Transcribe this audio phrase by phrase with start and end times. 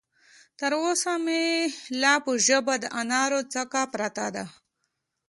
[0.59, 1.43] تر اوسه مې
[2.01, 4.45] لا په ژبه د انارو څکه پرته ده.